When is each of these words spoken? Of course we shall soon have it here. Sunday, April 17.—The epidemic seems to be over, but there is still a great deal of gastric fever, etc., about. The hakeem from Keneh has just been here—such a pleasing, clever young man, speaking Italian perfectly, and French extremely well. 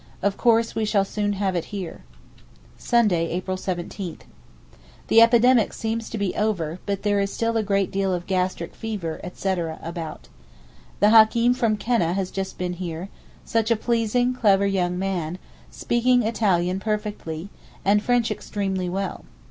Of 0.23 0.35
course 0.35 0.73
we 0.73 0.83
shall 0.83 1.05
soon 1.05 1.33
have 1.33 1.55
it 1.55 1.65
here. 1.65 2.01
Sunday, 2.75 3.27
April 3.29 3.55
17.—The 3.55 5.21
epidemic 5.21 5.73
seems 5.73 6.09
to 6.09 6.17
be 6.17 6.33
over, 6.35 6.79
but 6.87 7.03
there 7.03 7.19
is 7.19 7.31
still 7.31 7.55
a 7.55 7.61
great 7.61 7.91
deal 7.91 8.11
of 8.11 8.25
gastric 8.25 8.73
fever, 8.73 9.21
etc., 9.23 9.77
about. 9.83 10.27
The 11.01 11.11
hakeem 11.11 11.53
from 11.53 11.77
Keneh 11.77 12.15
has 12.15 12.31
just 12.31 12.57
been 12.57 12.73
here—such 12.73 13.69
a 13.69 13.75
pleasing, 13.75 14.33
clever 14.33 14.65
young 14.65 14.97
man, 14.97 15.37
speaking 15.69 16.23
Italian 16.23 16.79
perfectly, 16.79 17.49
and 17.85 18.01
French 18.01 18.31
extremely 18.31 18.89
well. 18.89 19.23